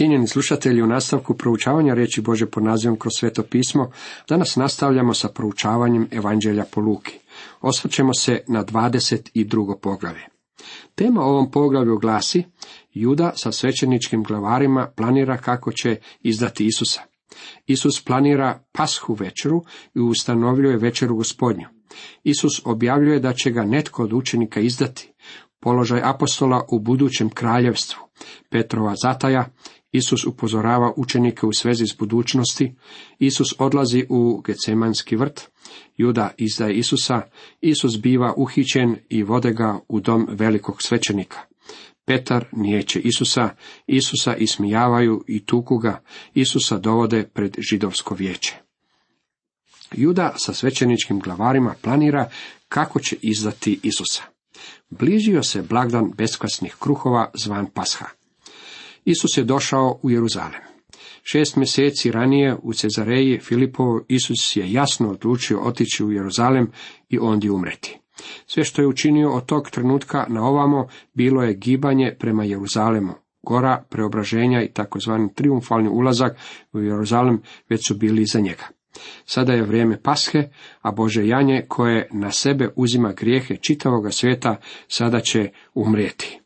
[0.00, 3.90] Cijenjeni slušatelji, u nastavku proučavanja riječi Bože pod nazivom kroz sveto pismo,
[4.28, 7.18] danas nastavljamo sa proučavanjem Evanđelja po Luki.
[7.60, 9.80] Osvrćemo se na 22.
[9.82, 10.26] poglavlje.
[10.94, 12.44] Tema ovom poglavlju glasi
[12.92, 17.00] Juda sa svećeničkim glavarima planira kako će izdati Isusa.
[17.66, 19.62] Isus planira pashu večeru
[19.94, 21.66] i ustanovljuje večeru gospodnju.
[22.24, 25.12] Isus objavljuje da će ga netko od učenika izdati.
[25.60, 28.00] Položaj apostola u budućem kraljevstvu.
[28.50, 29.44] Petrova zataja
[29.92, 32.74] Isus upozorava učenike u svezi s budućnosti,
[33.18, 35.48] Isus odlazi u Gecemanski vrt,
[35.96, 37.22] Juda izdaje Isusa,
[37.60, 41.38] Isus biva uhićen i vode ga u dom velikog svećenika.
[42.04, 43.48] Petar nijeće Isusa,
[43.86, 46.02] Isusa ismijavaju i tuku ga,
[46.34, 48.56] Isusa dovode pred židovsko vijeće.
[49.92, 52.30] Juda sa svećeničkim glavarima planira
[52.68, 54.22] kako će izdati Isusa.
[54.90, 58.19] Bližio se blagdan beskvasnih kruhova zvan Pasha.
[59.04, 60.60] Isus je došao u Jeruzalem.
[61.22, 66.70] Šest mjeseci ranije u Cezareji Filipovo Isus je jasno odlučio otići u Jeruzalem
[67.08, 67.98] i ondje umreti.
[68.46, 73.12] Sve što je učinio od tog trenutka na ovamo bilo je gibanje prema Jeruzalemu.
[73.42, 76.36] Gora preobraženja i takozvani triumfalni ulazak
[76.72, 78.64] u Jeruzalem već su bili iza njega.
[79.24, 80.48] Sada je vrijeme pashe,
[80.80, 84.56] a Bože janje koje na sebe uzima grijehe čitavoga svijeta
[84.88, 86.40] sada će umrijeti.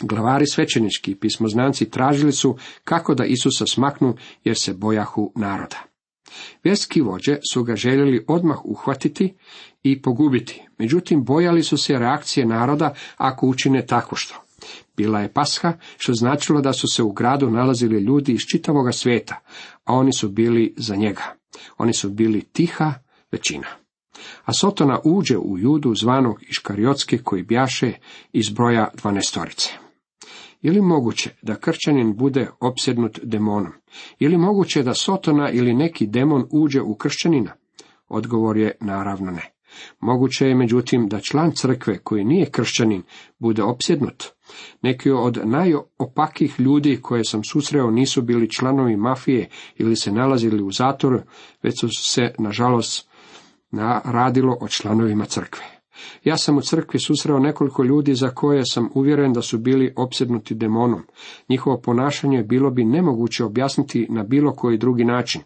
[0.00, 5.92] Glavari svećenički i pismoznanci tražili su kako da Isusa smaknu jer se bojahu naroda.
[6.64, 9.34] Vjerski vođe su ga željeli odmah uhvatiti
[9.82, 14.34] i pogubiti, međutim bojali su se reakcije naroda ako učine tako što.
[14.96, 19.40] Bila je pasha, što značilo da su se u gradu nalazili ljudi iz čitavoga svijeta,
[19.84, 21.34] a oni su bili za njega.
[21.78, 22.94] Oni su bili tiha
[23.32, 23.66] većina.
[24.44, 27.92] A Sotona uđe u judu zvanog Iškariotski koji bjaše
[28.32, 29.81] iz broja dvanestorice.
[30.62, 33.72] Je li moguće da kršćanin bude opsjednut demonom?
[34.18, 37.52] Je li moguće da Sotona ili neki demon uđe u kršćanina?
[38.08, 39.52] Odgovor je naravno ne.
[40.00, 43.02] Moguće je međutim da član crkve koji nije kršćanin
[43.38, 44.24] bude opsjednut.
[44.82, 50.70] Neki od najopakih ljudi koje sam susreo nisu bili članovi mafije ili se nalazili u
[50.70, 51.20] zatvoru,
[51.62, 53.08] već su se, nažalost,
[54.04, 55.81] radilo o članovima crkve.
[56.24, 60.54] Ja sam u crkvi susreo nekoliko ljudi za koje sam uvjeren da su bili opsjednuti
[60.54, 61.02] demonom.
[61.48, 65.42] Njihovo ponašanje bilo bi nemoguće objasniti na bilo koji drugi način.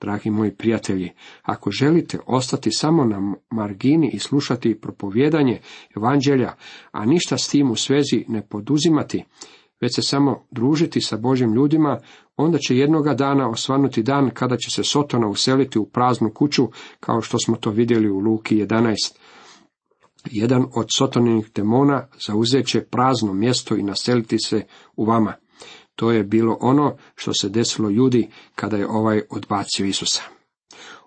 [0.00, 1.10] Dragi moji prijatelji,
[1.42, 5.60] ako želite ostati samo na margini i slušati propovjedanje
[5.96, 6.52] evanđelja,
[6.92, 9.24] a ništa s tim u svezi ne poduzimati,
[9.82, 11.98] već se samo družiti sa Božim ljudima,
[12.36, 16.68] onda će jednoga dana osvanuti dan kada će se Sotona useliti u praznu kuću,
[17.00, 18.94] kao što smo to vidjeli u Luki 11.
[20.30, 24.66] Jedan od Sotoninih demona zauzet će prazno mjesto i naseliti se
[24.96, 25.34] u vama.
[25.94, 30.22] To je bilo ono što se desilo Judi kada je ovaj odbacio Isusa.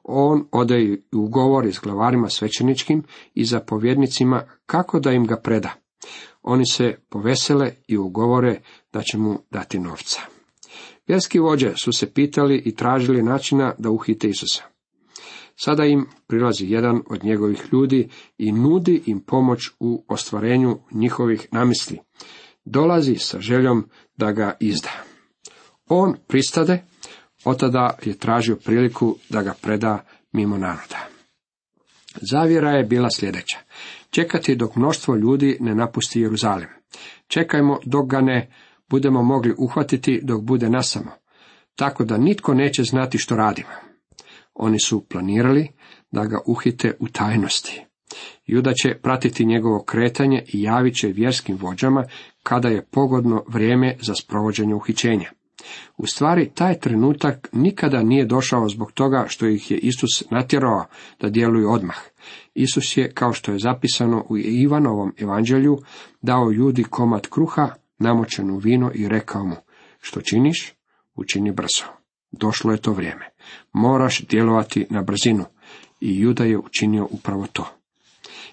[0.03, 3.03] On ode u govor s glavarima svećeničkim
[3.33, 5.73] i zapovjednicima kako da im ga preda.
[6.41, 8.61] Oni se povesele i ugovore
[8.93, 10.21] da će mu dati novca.
[11.07, 14.74] Vjerski vođe su se pitali i tražili načina da uhite Isusa.
[15.55, 21.99] Sada im prilazi jedan od njegovih ljudi i nudi im pomoć u ostvarenju njihovih namisli.
[22.65, 24.91] Dolazi sa željom da ga izda.
[25.89, 26.83] On pristade,
[27.45, 31.07] otada je tražio priliku da ga preda mimo naroda.
[32.21, 33.57] Zavjera je bila sljedeća.
[34.09, 36.69] Čekati dok mnoštvo ljudi ne napusti Jeruzalem.
[37.27, 38.53] Čekajmo dok ga ne
[38.89, 41.11] budemo mogli uhvatiti dok bude nasamo,
[41.75, 43.84] tako da nitko neće znati što radimo.
[44.55, 45.67] Oni su planirali
[46.11, 47.85] da ga uhite u tajnosti.
[48.45, 52.03] Juda će pratiti njegovo kretanje i javit će vjerskim vođama
[52.43, 55.31] kada je pogodno vrijeme za sprovođenje uhićenja.
[55.97, 60.85] U stvari, taj trenutak nikada nije došao zbog toga što ih je Isus natjerao
[61.21, 61.97] da djeluju odmah.
[62.53, 65.77] Isus je, kao što je zapisano u Ivanovom evanđelju,
[66.21, 69.55] dao Judi komad kruha, namočen u vino i rekao mu,
[69.99, 70.73] što činiš,
[71.15, 71.85] učini brzo.
[72.31, 73.34] Došlo je to vrijeme.
[73.73, 75.45] Moraš djelovati na brzinu.
[76.01, 77.67] I Juda je učinio upravo to.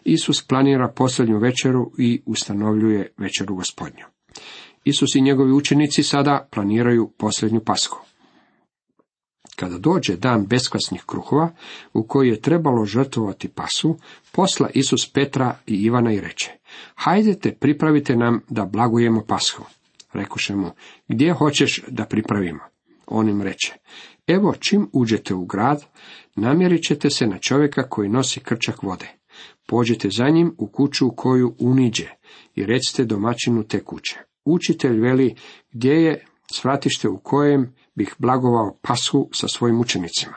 [0.04, 4.04] Isus planira posljednju večeru i ustanovljuje večeru gospodnju.
[4.84, 7.98] Isus i njegovi učenici sada planiraju posljednju pasku.
[9.56, 11.52] Kada dođe dan beskvasnih kruhova,
[11.92, 13.96] u koji je trebalo žrtvovati pasu,
[14.32, 16.50] posla Isus Petra i Ivana i reče,
[16.94, 19.62] hajdete pripravite nam da blagujemo pashu.
[20.12, 20.70] Rekuše mu,
[21.08, 22.60] gdje hoćeš da pripravimo?
[23.06, 23.74] On im reče,
[24.26, 25.84] evo čim uđete u grad,
[26.36, 29.08] namjerit ćete se na čovjeka koji nosi krčak vode.
[29.66, 32.08] Pođite za njim u kuću u koju uniđe
[32.54, 34.18] i recite domaćinu te kuće.
[34.44, 35.34] Učitelj veli,
[35.72, 40.34] gdje je svratište u kojem bih blagovao pashu sa svojim učenicima.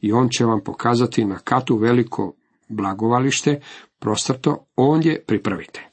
[0.00, 2.34] I on će vam pokazati na katu veliko
[2.68, 3.60] blagovalište,
[3.98, 5.88] prostrto, ondje pripravite.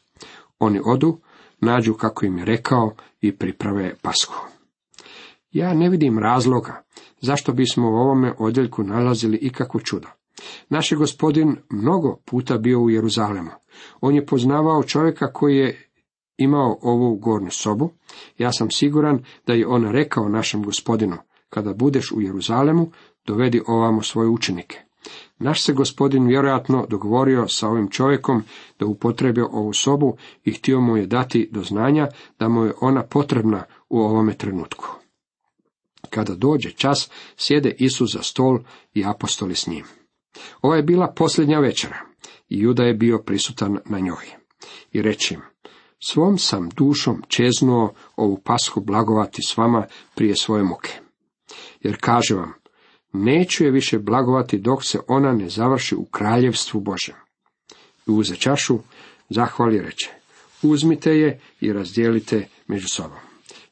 [0.59, 1.19] Oni odu,
[1.61, 4.35] nađu kako im je rekao i priprave pasku.
[5.51, 6.83] Ja ne vidim razloga
[7.25, 10.07] zašto bismo u ovome odjeljku nalazili ikakvo čudo.
[10.69, 13.51] Naš je gospodin mnogo puta bio u Jeruzalemu.
[14.01, 15.89] On je poznavao čovjeka koji je
[16.37, 17.89] imao ovu gornju sobu.
[18.37, 21.17] Ja sam siguran da je on rekao našem gospodinu,
[21.49, 22.91] kada budeš u Jeruzalemu,
[23.25, 24.79] dovedi ovamo svoje učenike.
[25.39, 28.43] Naš se gospodin vjerojatno dogovorio sa ovim čovjekom
[28.79, 32.07] da upotrebi ovu sobu i htio mu je dati do znanja
[32.39, 35.04] da mu je ona potrebna u ovome trenutku.
[36.15, 38.59] Kada dođe čas, sjede Isus za stol
[38.93, 39.85] i apostoli s njim.
[40.61, 41.97] Ovo je bila posljednja večera
[42.49, 44.25] i Juda je bio prisutan na njoj.
[44.91, 45.37] I reći
[46.07, 49.85] svom sam dušom čeznuo ovu pasku blagovati s vama
[50.15, 50.91] prije svoje muke.
[51.81, 52.53] Jer kaže vam,
[53.13, 57.15] neću je više blagovati dok se ona ne završi u kraljevstvu Božem.
[58.07, 58.79] I uze čašu,
[59.29, 60.09] zahvali reče,
[60.61, 63.24] uzmite je i razdijelite među sobom.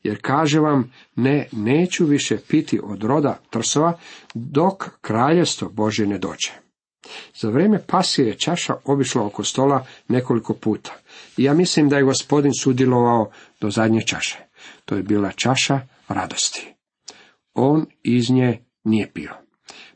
[0.04, 4.00] Jer kaže vam, ne, neću više piti od roda trsova,
[4.34, 6.52] dok kraljevstvo Bože ne dođe.
[7.36, 10.96] Za vrijeme pasije je čaša obišla oko stola nekoliko puta.
[11.38, 14.38] I ja mislim da je gospodin sudjelovao do zadnje čaše.
[14.86, 16.74] To je bila čaša radosti.
[17.54, 19.32] On iz nje nije pio.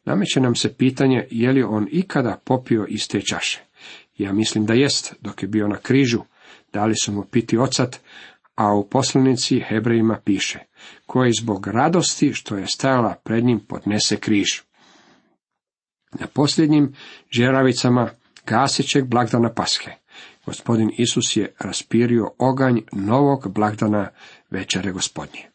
[0.05, 3.63] Nameće nam se pitanje je li on ikada popio iz te čaše.
[4.17, 6.21] Ja mislim da jest, dok je bio na križu.
[6.73, 7.99] Dali su mu piti ocat,
[8.57, 10.59] a u poslanici Hebrejima piše,
[11.05, 14.47] koji zbog radosti što je stajala pred njim podnese križ.
[16.19, 16.93] Na posljednjim
[17.31, 18.09] žeravicama
[18.45, 19.91] gasećeg blagdana Paske,
[20.45, 24.09] gospodin Isus je raspirio oganj novog blagdana
[24.49, 25.49] večere gospodnje.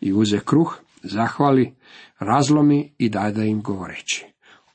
[0.00, 1.74] I uze kruh, zahvali,
[2.18, 4.26] razlomi i dada im govoreći.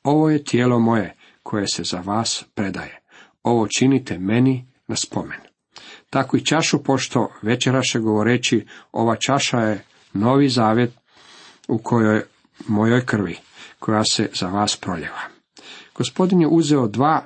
[0.04, 1.14] Ovo je tijelo moje
[1.44, 3.02] koje se za vas predaje.
[3.44, 5.45] Ovo činite meni na spomen.
[6.16, 9.84] Tako i čašu pošto večeraše govoreći, ova čaša je
[10.14, 10.92] novi zavjet
[11.68, 12.24] u kojoj
[12.68, 13.38] mojoj krvi,
[13.80, 15.22] koja se za vas proljeva.
[15.96, 17.26] Gospodin je uzeo dva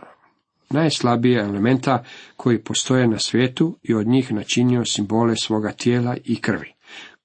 [0.69, 2.03] najslabije elementa
[2.37, 6.73] koji postoje na svijetu i od njih načinio simbole svoga tijela i krvi.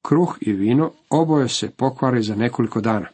[0.03, 3.07] Kruh i vino oboje se pokvare za nekoliko dana.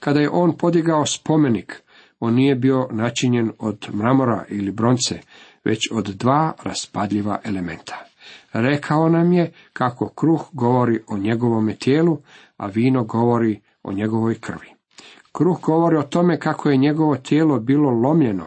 [0.00, 1.82] Kada je on podigao spomenik,
[2.20, 5.20] on nije bio načinjen od mramora ili bronce,
[5.68, 8.04] već od dva raspadljiva elementa.
[8.52, 12.18] Rekao nam je kako kruh govori o njegovome tijelu,
[12.56, 14.68] a vino govori o njegovoj krvi.
[15.32, 18.46] Kruh govori o tome kako je njegovo tijelo bilo lomljeno,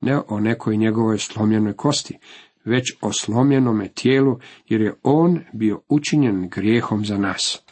[0.00, 2.18] ne o nekoj njegovoj slomljenoj kosti,
[2.64, 4.38] već o slomljenome tijelu,
[4.68, 7.62] jer je on bio učinjen grijehom za nas.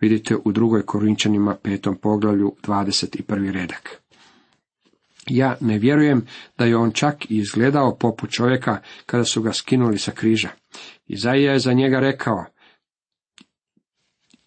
[0.00, 3.52] Vidite u drugoj Korinčanima petom poglavlju 21.
[3.52, 3.99] redak.
[5.26, 6.26] Ja ne vjerujem
[6.58, 10.48] da je on čak i izgledao poput čovjeka kada su ga skinuli sa križa.
[11.06, 12.44] Izaija je za njega rekao,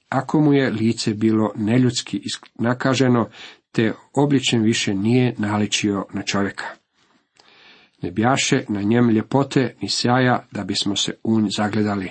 [0.09, 2.21] ako mu je lice bilo neljudski
[2.55, 3.29] nakaženo,
[3.71, 6.65] te obličen više nije naličio na čovjeka.
[8.01, 12.09] Ne bjaše na njem ljepote ni sjaja da bismo se unj zagledali.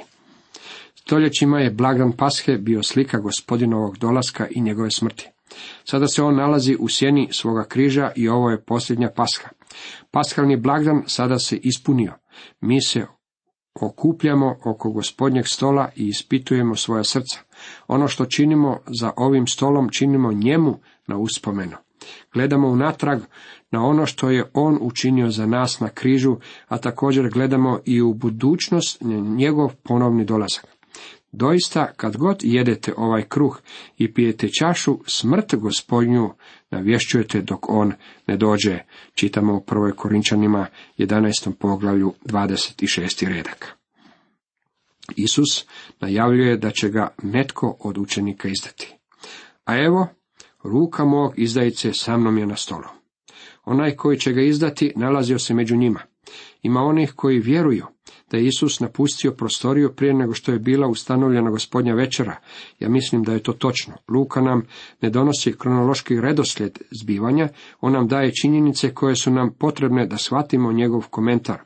[0.95, 5.32] Stoljećima je blagdan Pashe bio slika gospodinovog dolaska i njegove smrti.
[5.85, 9.49] Sada se on nalazi u sjeni svoga križa i ovo je posljednja pasha.
[10.11, 12.13] Paskalni blagdan sada se ispunio.
[12.61, 13.07] Mi se
[13.81, 17.39] okupljamo oko gospodnjeg stola i ispitujemo svoja srca.
[17.89, 21.77] Ono što činimo za ovim stolom činimo njemu na uspomenu.
[22.35, 23.21] Gledamo unatrag
[23.71, 26.37] na ono što je on učinio za nas na križu,
[26.69, 29.01] a također gledamo i u budućnost
[29.37, 30.67] njegov ponovni dolazak.
[31.33, 33.61] Doista, kad god jedete ovaj kruh
[33.99, 36.31] i pijete čašu, smrt gospodnju
[36.71, 37.93] navješćujete dok on
[38.27, 38.79] ne dođe.
[39.15, 40.67] Čitamo u prvoj Korinčanima
[40.99, 41.53] 11.
[41.53, 43.29] poglavlju 26.
[43.29, 43.77] redak.
[45.17, 45.67] Isus
[46.01, 48.95] najavljuje da će ga netko od učenika izdati.
[49.65, 50.09] A evo,
[50.63, 52.89] ruka mog izdajice sa mnom je na stolu.
[53.65, 56.01] Onaj koji će ga izdati nalazio se među njima.
[56.63, 57.87] Ima onih koji vjeruju
[58.33, 62.37] da je Isus napustio prostoriju prije nego što je bila ustanovljena gospodnja večera.
[62.81, 63.95] Ja mislim da je to točno.
[64.09, 64.63] Luka nam
[65.01, 67.49] ne donosi kronološki redoslijed zbivanja,
[67.81, 71.61] on nam daje činjenice koje su nam potrebne da shvatimo njegov komentar.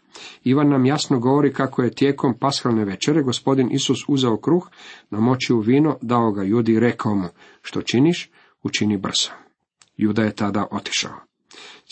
[0.45, 4.69] Ivan nam jasno govori kako je tijekom paskalne večere gospodin Isus uzeo kruh,
[5.11, 7.29] namočio vino, dao ga Judi i rekao mu,
[7.63, 8.31] što činiš,
[8.63, 9.31] učini brzo.
[9.97, 11.26] Juda je tada otišao.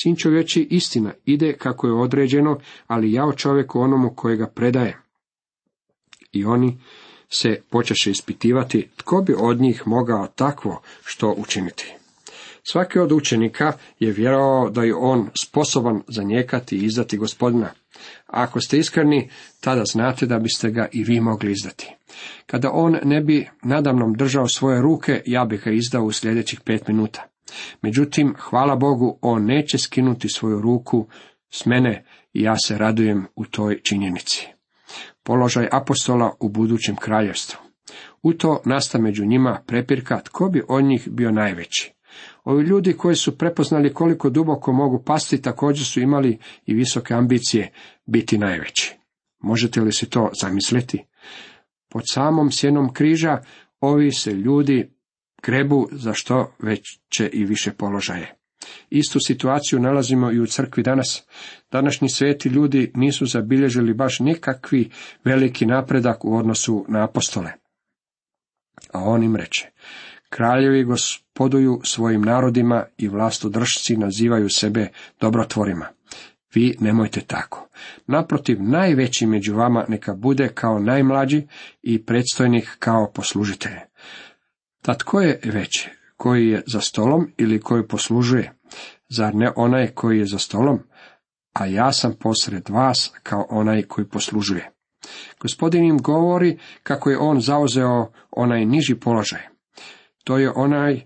[0.03, 4.99] Sin čovječi istina ide kako je određeno, ali jao čovjeku onomu kojega predaje.
[6.33, 6.79] I oni
[7.29, 11.95] se počeše ispitivati tko bi od njih mogao takvo što učiniti.
[12.63, 17.71] Svaki od učenika je vjerovao da je on sposoban zanijekati i izdati gospodina.
[18.27, 21.95] Ako ste iskreni, tada znate da biste ga i vi mogli izdati.
[22.47, 26.89] Kada on ne bi nadamnom držao svoje ruke, ja bih ga izdao u sljedećih pet
[26.89, 27.34] minuta.
[27.83, 31.09] Međutim, hvala Bogu, on neće skinuti svoju ruku
[31.51, 34.49] s mene i ja se radujem u toj činjenici.
[35.23, 37.59] Položaj apostola u budućem kraljevstvu.
[38.23, 41.95] U to nasta među njima prepirka tko bi od njih bio najveći.
[42.45, 47.73] Ovi ljudi koji su prepoznali koliko duboko mogu pasti također su imali i visoke ambicije
[48.07, 48.97] biti najveći.
[49.41, 51.05] Možete li si to zamisliti?
[51.91, 53.39] Pod samom sjenom križa
[53.81, 54.94] ovi se ljudi
[55.47, 58.35] grebu za što veće i više položaje.
[58.91, 61.23] Istu situaciju nalazimo i u crkvi danas.
[61.73, 64.91] Današnji sveti ljudi nisu zabilježili baš nikakvi
[65.25, 67.53] veliki napredak u odnosu na apostole.
[68.93, 69.71] A on im reče,
[70.29, 74.89] kraljevi gospoduju svojim narodima i vlastodržci nazivaju sebe
[75.21, 75.87] dobrotvorima.
[76.55, 77.69] Vi nemojte tako.
[78.07, 81.47] Naprotiv, najveći među vama neka bude kao najmlađi
[81.83, 83.79] i predstojnik kao poslužitelj.
[84.85, 85.91] Ta tko je veći?
[86.17, 88.53] Koji je za stolom ili koji poslužuje?
[89.09, 90.79] Zar ne onaj koji je za stolom?
[91.53, 94.71] A ja sam posred vas kao onaj koji poslužuje.
[95.41, 99.43] Gospodin im govori kako je on zauzeo onaj niži položaj.
[100.25, 101.00] To je onaj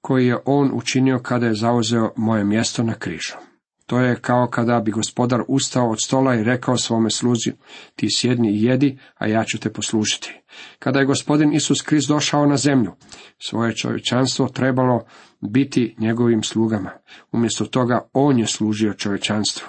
[0.00, 3.47] koji je on učinio kada je zauzeo moje mjesto na križu.
[3.88, 7.52] To je kao kada bi gospodar ustao od stola i rekao svome sluzi,
[7.96, 10.40] ti sjedni i jedi, a ja ću te poslužiti.
[10.78, 12.92] Kada je gospodin Isus Krist došao na zemlju,
[13.38, 15.04] svoje čovječanstvo trebalo
[15.40, 16.90] biti njegovim slugama.
[17.32, 19.68] Umjesto toga on je služio čovječanstvu.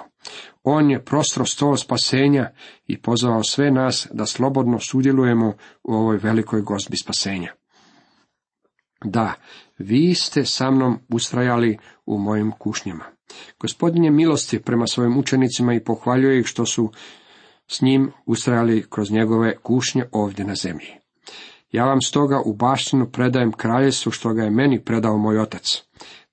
[0.62, 2.50] On je prostro stol spasenja
[2.86, 7.52] i pozvao sve nas da slobodno sudjelujemo u ovoj velikoj gozbi spasenja.
[9.04, 9.34] Da,
[9.78, 13.19] vi ste sa mnom ustrajali u mojim kušnjama.
[13.60, 16.92] Gospodin je milosti prema svojim učenicima i pohvaljuje ih što su
[17.68, 20.88] s njim ustrajali kroz njegove kušnje ovdje na zemlji.
[21.72, 25.82] Ja vam stoga u baštinu predajem kraljestvu što ga je meni predao moj otac,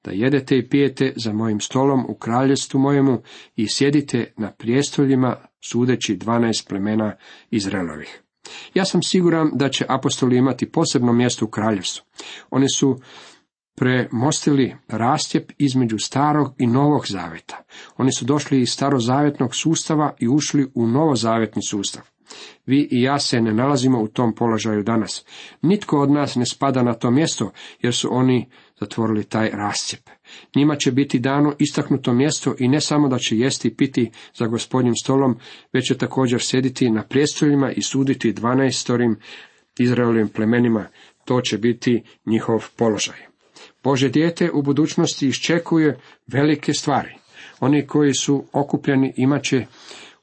[0.04, 3.22] da jedete i pijete za mojim stolom u kraljestvu mojemu
[3.56, 5.36] i sjedite na prijestoljima
[5.70, 7.16] sudeći dvanaest plemena
[7.51, 8.22] Izraelovih.
[8.74, 12.06] Ja sam siguran da će apostoli imati posebno mjesto u kraljevstvu.
[12.50, 13.00] Oni su
[13.78, 17.64] premostili rastjep između starog i novog zaveta.
[17.98, 22.04] Oni su došli iz starozavjetnog sustava i ušli u novozavetni sustav.
[22.66, 25.26] Vi i ja se ne nalazimo u tom položaju danas.
[25.62, 30.10] Nitko od nas ne spada na to mjesto, jer su oni zatvorili taj rascijep.
[30.56, 34.48] Njima će biti dano istaknuto mjesto i ne samo da će jesti i piti za
[34.48, 35.38] gospodnjim stolom,
[35.74, 39.20] već će također sjediti na prijestoljima i suditi dvanaestorim
[39.80, 40.88] Izraelovim plemenima.
[41.26, 43.37] To će biti njihov položaj.
[43.88, 47.15] Bože dijete u budućnosti iščekuje velike stvari.
[47.60, 49.65] Oni koji su okupljeni imat će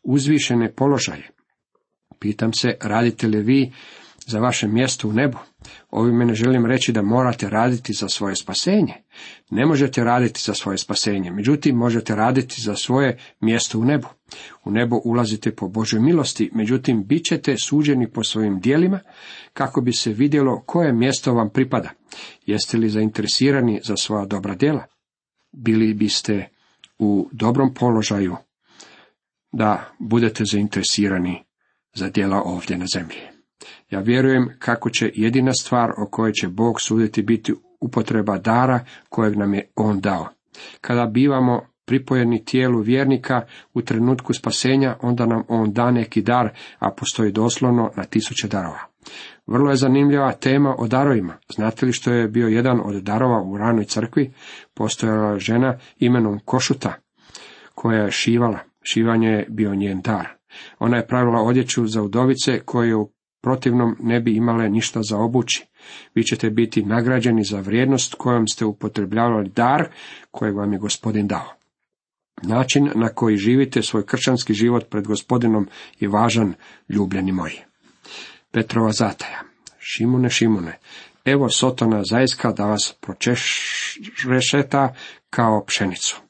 [0.03, 1.31] uzvišene položaje.
[2.19, 3.73] Pitam se, radite li vi
[4.27, 5.39] za vaše mjesto u nebu?
[5.91, 8.95] Ovime ne želim reći da morate raditi za svoje spasenje.
[9.51, 14.09] Ne možete raditi za svoje spasenje, međutim možete raditi za svoje mjesto u nebu.
[14.65, 19.01] U nebo ulazite po Božoj milosti, međutim bit ćete suđeni po svojim dijelima
[19.53, 21.91] kako bi se vidjelo koje mjesto vam pripada.
[22.47, 24.85] Jeste li zainteresirani za svoja dobra djela?
[25.53, 26.49] Bili biste
[26.99, 28.37] u dobrom položaju
[29.53, 31.45] da budete zainteresirani
[31.95, 33.17] za djela ovdje na zemlji.
[33.91, 39.37] Ja vjerujem kako će jedina stvar o kojoj će Bog suditi biti upotreba dara kojeg
[39.37, 40.29] nam je On dao.
[40.81, 43.43] Kada bivamo pripojeni tijelu vjernika
[43.75, 46.49] u trenutku spasenja, onda nam On da neki dar,
[46.79, 48.81] a postoji doslovno na tisuće darova.
[49.47, 51.37] Vrlo je zanimljiva tema o darovima.
[51.55, 54.33] Znate li što je bio jedan od darova u ranoj crkvi?
[54.75, 56.95] Postojala žena imenom Košuta,
[57.75, 58.59] koja je šivala.
[58.83, 60.29] Šivanje je bio njen dar.
[60.79, 63.11] Ona je pravila odjeću za udovice koje u
[63.43, 65.67] protivnom ne bi imale ništa za obući.
[66.15, 69.89] Vi ćete biti nagrađeni za vrijednost kojom ste upotrebljavali dar
[70.31, 71.64] kojeg vam je gospodin dao.
[72.43, 75.69] Način na koji živite svoj kršćanski život pred gospodinom
[76.01, 76.55] je važan,
[76.89, 77.61] ljubljeni moji.
[78.51, 79.43] Petrova zataja.
[79.79, 80.79] Šimune, Šimune,
[81.25, 84.95] evo Sotona zaiska da vas pročešeta
[85.31, 86.21] kao pšenicu.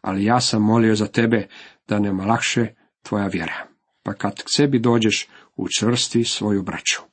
[0.00, 1.46] Ali ja sam molio za tebe
[1.88, 2.66] da nema lakše
[3.02, 3.66] tvoja vjera.
[4.02, 7.09] Pa kad k sebi dođeš, učvrsti svoju braću.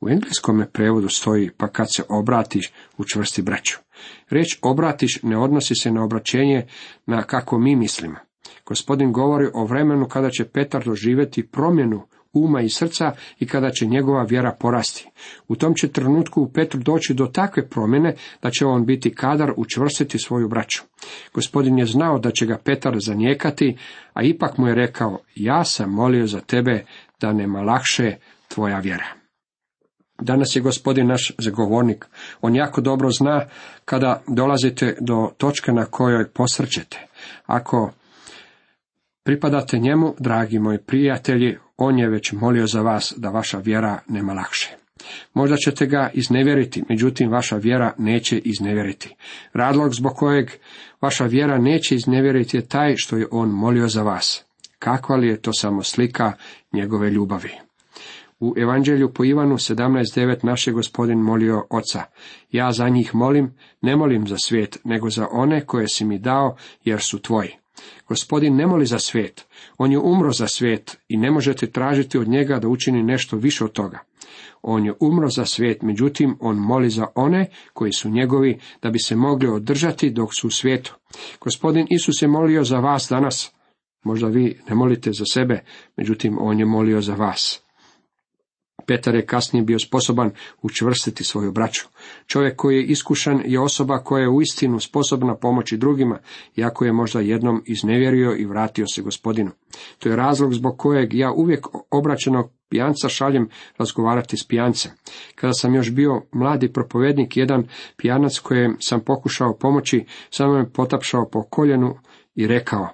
[0.00, 3.78] U engleskom prevodu stoji, pa kad se obratiš, učvrsti braću.
[4.30, 6.66] Riječ obratiš ne odnosi se na obraćenje
[7.06, 8.16] na kako mi mislimo.
[8.66, 13.86] Gospodin govori o vremenu kada će Petar doživjeti promjenu uma i srca i kada će
[13.86, 15.08] njegova vjera porasti.
[15.48, 19.52] U tom će trenutku u Petru doći do takve promjene da će on biti kadar
[19.56, 20.82] učvrstiti svoju braću.
[21.34, 23.76] Gospodin je znao da će ga Petar zanijekati,
[24.14, 26.84] a ipak mu je rekao, ja sam molio za tebe
[27.20, 28.16] da nema lakše
[28.48, 29.19] tvoja vjera.
[30.20, 32.06] Danas je gospodin naš zagovornik.
[32.40, 33.44] On jako dobro zna
[33.84, 37.06] kada dolazite do točke na kojoj posrćete.
[37.46, 37.90] Ako
[39.22, 44.32] pripadate njemu, dragi moji prijatelji, on je već molio za vas da vaša vjera nema
[44.32, 44.70] lakše.
[45.34, 49.14] Možda ćete ga iznevjeriti, međutim vaša vjera neće iznevjeriti.
[49.52, 50.50] Radlog zbog kojeg
[51.00, 54.44] vaša vjera neće iznevjeriti je taj što je on molio za vas.
[54.78, 56.32] Kakva li je to samo slika
[56.72, 57.69] njegove ljubavi?
[58.40, 62.02] U Evanđelju po Ivanu 17.9 naš je gospodin molio oca.
[62.50, 66.56] Ja za njih molim, ne molim za svijet, nego za one koje si mi dao,
[66.84, 67.50] jer su tvoji.
[68.08, 69.46] Gospodin ne moli za svijet,
[69.78, 73.64] on je umro za svijet i ne možete tražiti od njega da učini nešto više
[73.64, 73.98] od toga.
[74.62, 78.98] On je umro za svijet, međutim on moli za one koji su njegovi da bi
[78.98, 80.96] se mogli održati dok su u svijetu.
[81.40, 83.52] Gospodin Isus je molio za vas danas.
[84.04, 85.64] Možda vi ne molite za sebe,
[85.96, 87.69] međutim on je molio za vas.
[88.90, 90.30] Petar je kasnije bio sposoban
[90.62, 91.88] učvrstiti svoju braću.
[92.26, 96.18] Čovjek koji je iskušan je osoba koja je uistinu sposobna pomoći drugima,
[96.56, 99.50] iako je možda jednom iznevjerio i vratio se gospodinu.
[99.98, 104.92] To je razlog zbog kojeg ja uvijek obraćenog pijanca šaljem razgovarati s pijancem.
[105.34, 111.28] Kada sam još bio mladi propovednik, jedan pijanac kojem sam pokušao pomoći, samo me potapšao
[111.32, 111.98] po koljenu
[112.34, 112.88] i rekao,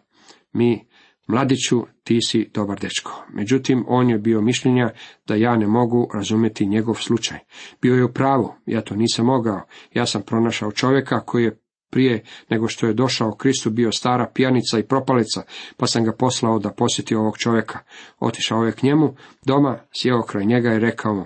[0.53, 0.87] mi
[1.27, 3.25] Mladiću, ti si dobar dečko.
[3.33, 4.91] Međutim, on je bio mišljenja
[5.27, 7.39] da ja ne mogu razumjeti njegov slučaj.
[7.83, 9.61] Bio je u pravu, ja to nisam mogao.
[9.95, 11.59] Ja sam pronašao čovjeka koji je
[11.91, 15.43] prije nego što je došao Kristu bio stara pijanica i propalica,
[15.77, 17.79] pa sam ga poslao da posjeti ovog čovjeka.
[18.21, 19.15] Otišao je k njemu,
[19.47, 21.25] doma, sjeo kraj njega i rekao mu,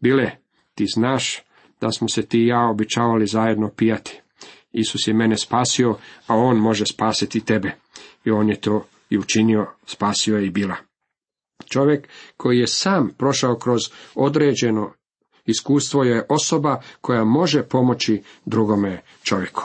[0.00, 0.30] Bile,
[0.74, 1.42] ti znaš
[1.80, 4.20] da smo se ti i ja običavali zajedno pijati.
[4.72, 7.74] Isus je mene spasio, a on može spasiti tebe.
[8.24, 10.76] I on je to i učinio, spasio je i bila.
[11.68, 13.80] Čovjek koji je sam prošao kroz
[14.14, 14.92] određeno
[15.46, 19.62] iskustvo je osoba koja može pomoći drugome čovjeku.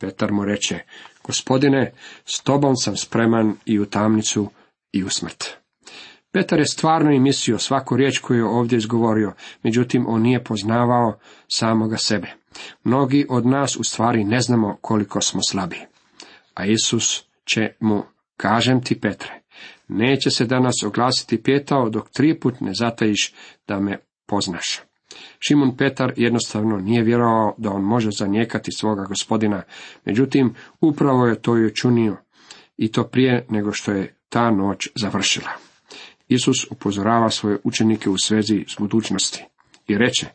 [0.00, 0.78] Petar mu reče,
[1.24, 1.92] gospodine,
[2.24, 4.50] s tobom sam spreman i u tamnicu
[4.92, 5.44] i u smrt.
[6.32, 11.18] Petar je stvarno i mislio svaku riječ koju je ovdje izgovorio, međutim on nije poznavao
[11.48, 12.28] samoga sebe.
[12.84, 15.80] Mnogi od nas u stvari ne znamo koliko smo slabi.
[16.54, 18.02] A Isus će mu
[18.36, 19.42] Kažem ti, Petre,
[19.88, 23.34] neće se danas oglasiti pjetao dok tri put ne zatajiš
[23.68, 24.80] da me poznaš.
[25.38, 29.62] Šimun Petar jednostavno nije vjerovao da on može zanijekati svoga gospodina,
[30.04, 32.16] međutim, upravo je to i učinio,
[32.76, 35.50] i to prije nego što je ta noć završila.
[36.28, 39.44] Isus upozorava svoje učenike u svezi s budućnosti
[39.86, 40.26] i reče,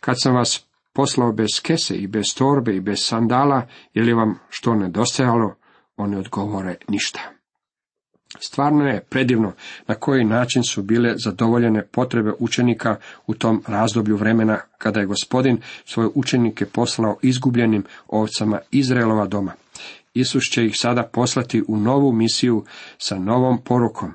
[0.00, 4.38] kad sam vas poslao bez kese i bez torbe i bez sandala, je li vam
[4.48, 5.54] što nedostajalo,
[6.00, 7.20] oni odgovore ništa.
[8.38, 9.52] Stvarno je predivno
[9.86, 15.58] na koji način su bile zadovoljene potrebe učenika u tom razdoblju vremena kada je gospodin
[15.84, 19.52] svoje učenike poslao izgubljenim ovcama Izraelova doma.
[20.14, 22.64] Isus će ih sada poslati u novu misiju
[22.98, 24.12] sa novom porukom.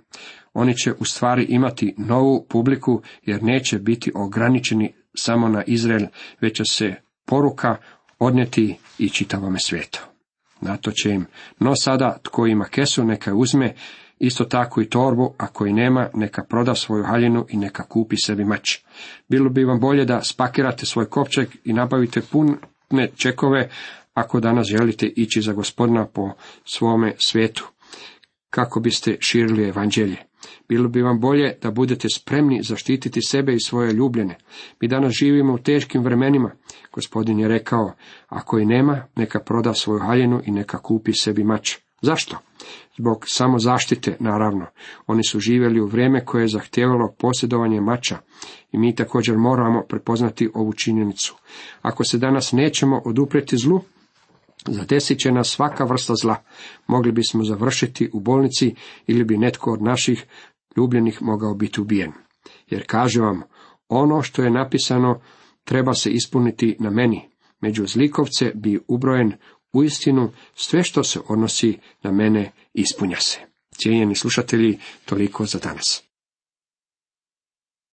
[0.54, 6.06] Oni će u stvari imati novu publiku jer neće biti ograničeni samo na Izrael,
[6.42, 6.96] već će se
[7.26, 7.76] poruka
[8.20, 10.15] odnijeti i čitavome svijetu.
[10.62, 11.26] Na to će im,
[11.60, 13.74] no sada tko ima kesu neka uzme,
[14.20, 18.46] isto tako i torbu, a koji nema neka proda svoju haljinu i neka kupi sebi
[18.46, 18.80] mač.
[19.30, 23.70] Bilo bi vam bolje da spakirate svoj kopčeg i nabavite pune čekove
[24.14, 26.32] ako danas želite ići za gospodina po
[26.66, 27.68] svome svijetu,
[28.56, 30.18] kako biste širili evanđelje.
[30.70, 34.38] Bilo bi vam bolje da budete spremni zaštititi sebe i svoje ljubljene.
[34.82, 36.52] Mi danas živimo u teškim vremenima.
[36.94, 37.94] Gospodin je rekao,
[38.28, 41.76] ako i nema, neka proda svoju haljenu i neka kupi sebi mač.
[42.02, 42.38] Zašto?
[42.98, 44.66] Zbog samozaštite, naravno.
[45.08, 48.18] Oni su živjeli u vrijeme koje je zahtjevalo posjedovanje mača
[48.72, 51.36] i mi također moramo prepoznati ovu činjenicu.
[51.82, 53.82] Ako se danas nećemo odupreti zlu,
[54.68, 56.36] Zadesit će nas svaka vrsta zla.
[56.88, 58.76] Mogli bismo završiti u bolnici
[59.08, 60.26] ili bi netko od naših
[60.78, 62.12] ljubljenih mogao biti ubijen.
[62.70, 63.42] Jer kaže vam,
[63.90, 65.22] ono što je napisano
[65.64, 67.30] treba se ispuniti na meni.
[67.62, 69.34] Među zlikovce bi ubrojen
[69.74, 73.40] u istinu sve što se odnosi na mene ispunja se.
[73.78, 76.05] Cijenjeni slušatelji, toliko za danas.